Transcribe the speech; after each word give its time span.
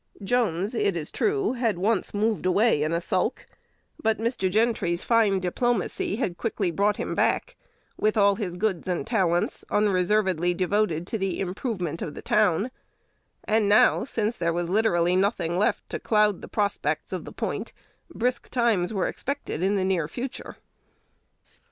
Jones, 0.23 0.73
it 0.73 0.95
is 0.95 1.11
true, 1.11 1.53
had 1.53 1.77
once 1.77 2.11
moved 2.11 2.47
away 2.47 2.81
in 2.81 2.91
a 2.91 2.99
sulk, 2.99 3.45
but 4.01 4.17
Mr. 4.17 4.49
Gentry's 4.49 5.03
fine 5.03 5.39
diplomacy 5.39 6.15
had 6.15 6.39
quickly 6.39 6.71
brought 6.71 6.97
him 6.97 7.13
back, 7.13 7.55
with 7.97 8.17
all 8.17 8.35
his 8.35 8.55
goods 8.55 8.87
and 8.87 9.05
talents 9.05 9.63
unreservedly 9.69 10.55
devoted 10.55 11.05
to 11.05 11.19
the 11.19 11.39
"improvement 11.39 12.01
of 12.01 12.15
the 12.15 12.23
town;" 12.23 12.71
and 13.43 13.69
now, 13.69 14.03
since 14.03 14.37
there 14.37 14.49
was 14.53 14.71
literally 14.71 15.15
nothing 15.15 15.55
left 15.59 15.87
to 15.91 15.99
cloud 15.99 16.41
the 16.41 16.47
prospects 16.47 17.13
of 17.13 17.23
the 17.23 17.31
"point," 17.31 17.71
brisk 18.11 18.49
times 18.49 18.91
were 18.91 19.07
expected 19.07 19.61
in 19.61 19.75
the 19.75 19.85
near 19.85 20.07
future. 20.07 20.55